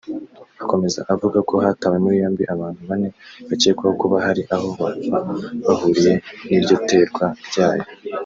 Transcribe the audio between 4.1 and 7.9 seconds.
hari aho baba bahuriye n’iryo terwa ryayo